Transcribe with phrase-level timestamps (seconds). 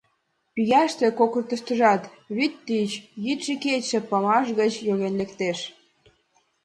[0.53, 2.03] Пӱяште, кокытыштыжат
[2.35, 2.91] вӱд тич,
[3.25, 5.59] йӱдшӧ-кечыже памаш гыч йоген лектеш.